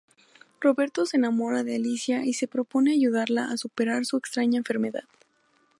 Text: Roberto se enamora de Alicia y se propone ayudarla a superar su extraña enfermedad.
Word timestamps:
Roberto 0.59 1.05
se 1.05 1.17
enamora 1.17 1.61
de 1.63 1.75
Alicia 1.75 2.25
y 2.25 2.33
se 2.33 2.47
propone 2.47 2.93
ayudarla 2.93 3.51
a 3.51 3.57
superar 3.57 4.03
su 4.03 4.17
extraña 4.17 4.57
enfermedad. 4.57 5.03